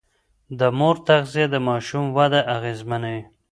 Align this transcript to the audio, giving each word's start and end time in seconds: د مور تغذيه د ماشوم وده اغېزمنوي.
د 0.59 0.61
مور 0.77 0.95
تغذيه 1.07 1.45
د 1.53 1.55
ماشوم 1.67 2.05
وده 2.17 2.39
اغېزمنوي. 2.55 3.23